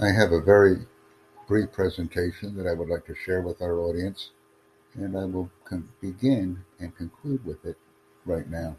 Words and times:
I 0.00 0.12
have 0.12 0.30
a 0.30 0.40
very 0.40 0.76
brief 1.48 1.72
presentation 1.72 2.56
that 2.56 2.68
I 2.68 2.72
would 2.72 2.88
like 2.88 3.04
to 3.06 3.16
share 3.16 3.42
with 3.42 3.60
our 3.60 3.80
audience, 3.80 4.30
and 4.94 5.18
I 5.18 5.24
will 5.24 5.50
con- 5.64 5.88
begin 6.00 6.62
and 6.78 6.96
conclude 6.96 7.44
with 7.44 7.64
it 7.64 7.76
right 8.24 8.48
now. 8.48 8.76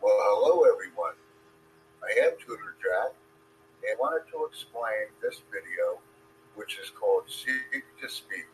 Well, 0.00 0.14
hello 0.14 0.62
everyone. 0.72 1.14
I 2.04 2.26
am 2.26 2.38
Tutor 2.38 2.76
Jack 2.78 3.14
and 3.82 3.90
I 3.90 4.00
wanted 4.00 4.30
to 4.30 4.44
explain 4.44 5.10
this 5.20 5.42
video, 5.50 5.98
which 6.54 6.78
is 6.78 6.90
called 6.90 7.24
Seek 7.26 7.82
to 8.00 8.08
Speak. 8.08 8.46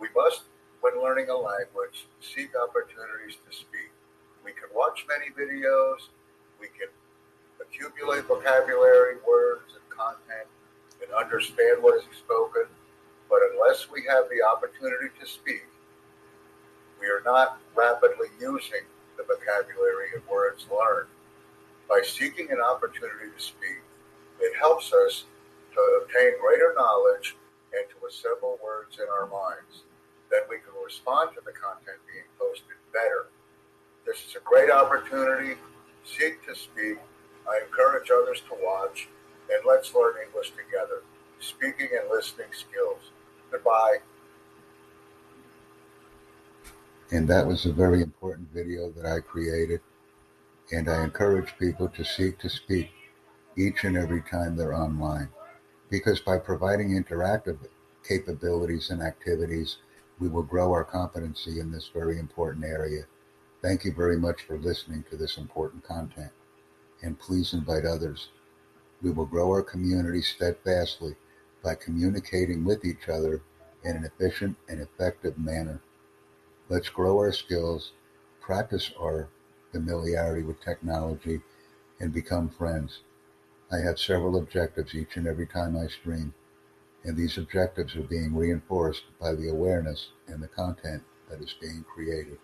We 0.00 0.08
must, 0.16 0.42
when 0.80 1.00
learning 1.00 1.28
a 1.28 1.36
language, 1.36 2.08
seek 2.20 2.50
opportunities 2.56 3.38
to 3.46 3.56
speak. 3.56 3.92
We 4.44 4.50
can 4.50 4.68
watch 4.74 5.06
many 5.06 5.30
videos, 5.30 6.10
we 6.62 6.70
can 6.78 6.86
accumulate 7.58 8.22
vocabulary, 8.30 9.18
words, 9.26 9.74
and 9.74 9.82
content, 9.90 10.46
and 11.02 11.10
understand 11.10 11.82
what 11.82 11.98
is 11.98 12.06
spoken. 12.14 12.70
But 13.28 13.42
unless 13.50 13.90
we 13.90 14.06
have 14.06 14.30
the 14.30 14.46
opportunity 14.46 15.10
to 15.18 15.26
speak, 15.26 15.66
we 17.00 17.10
are 17.10 17.22
not 17.26 17.58
rapidly 17.74 18.30
using 18.38 18.86
the 19.18 19.26
vocabulary 19.26 20.14
and 20.14 20.22
words 20.30 20.64
learned. 20.70 21.10
By 21.90 22.00
seeking 22.06 22.46
an 22.54 22.62
opportunity 22.62 23.34
to 23.34 23.42
speak, 23.42 23.82
it 24.38 24.54
helps 24.56 24.92
us 24.92 25.24
to 25.74 25.80
obtain 26.02 26.38
greater 26.38 26.74
knowledge 26.78 27.34
and 27.74 27.84
to 27.90 28.06
assemble 28.06 28.58
words 28.62 29.02
in 29.02 29.06
our 29.10 29.26
minds. 29.26 29.82
Then 30.30 30.46
we 30.48 30.62
can 30.62 30.78
respond 30.78 31.34
to 31.34 31.42
the 31.44 31.52
content 31.52 31.98
being 32.06 32.28
posted 32.38 32.78
better. 32.92 33.26
This 34.06 34.22
is 34.28 34.36
a 34.36 34.44
great 34.44 34.70
opportunity 34.70 35.56
seek 36.04 36.44
to 36.46 36.54
speak. 36.54 36.98
I 37.48 37.60
encourage 37.64 38.10
others 38.10 38.42
to 38.48 38.56
watch, 38.62 39.08
and 39.50 39.60
let's 39.66 39.94
learn 39.94 40.14
English 40.26 40.50
together. 40.50 41.02
Speaking 41.40 41.88
and 41.98 42.08
listening 42.10 42.48
skills. 42.52 43.10
Goodbye. 43.50 43.98
And 47.10 47.28
that 47.28 47.46
was 47.46 47.66
a 47.66 47.72
very 47.72 48.00
important 48.00 48.48
video 48.54 48.90
that 48.92 49.04
I 49.04 49.20
created. 49.20 49.80
And 50.72 50.88
I 50.88 51.04
encourage 51.04 51.58
people 51.58 51.88
to 51.88 52.04
seek 52.04 52.38
to 52.38 52.48
speak 52.48 52.90
each 53.56 53.84
and 53.84 53.96
every 53.96 54.22
time 54.22 54.56
they're 54.56 54.74
online. 54.74 55.28
Because 55.90 56.20
by 56.20 56.38
providing 56.38 56.90
interactive 56.90 57.58
capabilities 58.08 58.88
and 58.90 59.02
activities, 59.02 59.76
we 60.18 60.28
will 60.28 60.42
grow 60.42 60.72
our 60.72 60.84
competency 60.84 61.60
in 61.60 61.70
this 61.70 61.90
very 61.92 62.18
important 62.18 62.64
area. 62.64 63.02
Thank 63.62 63.84
you 63.84 63.92
very 63.92 64.18
much 64.18 64.42
for 64.42 64.58
listening 64.58 65.04
to 65.08 65.16
this 65.16 65.38
important 65.38 65.84
content, 65.84 66.32
and 67.00 67.16
please 67.16 67.54
invite 67.54 67.84
others. 67.84 68.30
We 69.00 69.12
will 69.12 69.24
grow 69.24 69.50
our 69.50 69.62
community 69.62 70.20
steadfastly 70.20 71.14
by 71.62 71.76
communicating 71.76 72.64
with 72.64 72.84
each 72.84 73.08
other 73.08 73.40
in 73.84 73.94
an 73.94 74.04
efficient 74.04 74.56
and 74.68 74.80
effective 74.80 75.38
manner. 75.38 75.80
Let's 76.68 76.88
grow 76.88 77.18
our 77.18 77.30
skills, 77.30 77.92
practice 78.40 78.90
our 78.98 79.28
familiarity 79.70 80.42
with 80.42 80.60
technology, 80.60 81.40
and 82.00 82.12
become 82.12 82.48
friends. 82.48 83.02
I 83.70 83.78
have 83.78 84.00
several 84.00 84.36
objectives 84.38 84.92
each 84.92 85.16
and 85.16 85.28
every 85.28 85.46
time 85.46 85.76
I 85.76 85.86
stream, 85.86 86.34
and 87.04 87.16
these 87.16 87.38
objectives 87.38 87.94
are 87.94 88.02
being 88.02 88.34
reinforced 88.34 89.04
by 89.20 89.36
the 89.36 89.48
awareness 89.48 90.08
and 90.26 90.42
the 90.42 90.48
content 90.48 91.04
that 91.30 91.40
is 91.40 91.54
being 91.60 91.84
created. 91.84 92.38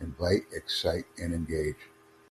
Invite, 0.00 0.46
excite, 0.52 1.04
and 1.18 1.34
engage. 1.34 1.76